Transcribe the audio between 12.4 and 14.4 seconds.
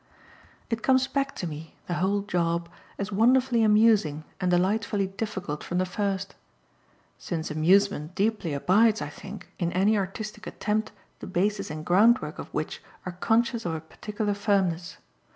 which are conscious of a particular